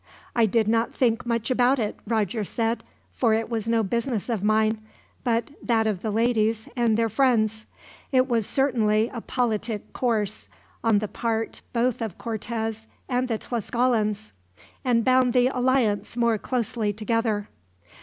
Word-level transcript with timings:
"I 0.35 0.47
did 0.47 0.67
not 0.67 0.95
think 0.95 1.27
much 1.27 1.51
about 1.51 1.77
it," 1.77 1.95
Roger 2.07 2.43
said; 2.43 2.83
"for 3.13 3.35
it 3.35 3.51
was 3.51 3.67
no 3.67 3.83
business 3.83 4.29
of 4.29 4.43
mine, 4.43 4.79
but 5.23 5.49
that 5.61 5.85
of 5.85 6.01
the 6.01 6.09
ladies 6.09 6.67
and 6.75 6.97
their 6.97 7.07
friends. 7.07 7.67
It 8.11 8.27
was 8.27 8.47
certainly 8.47 9.11
a 9.13 9.21
politic 9.21 9.93
course, 9.93 10.49
on 10.83 10.97
the 10.97 11.07
part 11.07 11.61
both 11.71 12.01
of 12.01 12.17
Cortez 12.17 12.87
and 13.07 13.27
the 13.27 13.37
Tlascalans, 13.37 14.31
and 14.83 15.05
bound 15.05 15.33
the 15.33 15.49
alliance 15.49 16.17
more 16.17 16.39
closely 16.39 16.91
together. 16.91 17.47